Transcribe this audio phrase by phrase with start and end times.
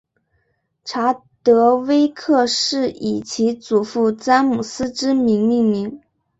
[0.83, 1.13] 查
[1.43, 6.01] 德威克是以其祖父詹姆斯之名命名。